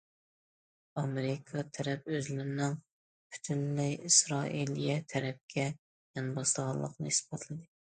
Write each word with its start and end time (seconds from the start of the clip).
ئامېرىكا 1.01 1.65
تەرەپ 1.79 2.09
ئۆزلىرىنىڭ 2.15 2.75
پۈتۈنلەي 3.37 3.97
ئىسرائىلىيە 4.11 5.01
تەرەپكە 5.15 5.71
يان 5.73 6.37
باسىدىغانلىقىنى 6.43 7.17
ئىسپاتلىدى. 7.19 7.75